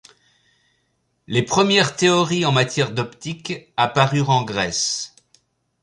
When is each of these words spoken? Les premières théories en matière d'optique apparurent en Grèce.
Les 1.27 1.43
premières 1.43 1.95
théories 1.95 2.43
en 2.47 2.51
matière 2.51 2.89
d'optique 2.91 3.71
apparurent 3.77 4.29
en 4.31 4.41
Grèce. 4.43 5.15